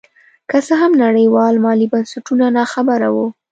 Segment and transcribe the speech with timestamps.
[0.49, 3.27] که څه هم نړیوال مالي بنسټونه نا خبره وو.